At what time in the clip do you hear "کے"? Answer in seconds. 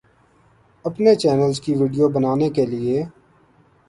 2.55-2.65